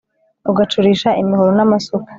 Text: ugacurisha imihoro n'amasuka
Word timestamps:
ugacurisha 0.51 1.09
imihoro 1.21 1.49
n'amasuka 1.57 2.09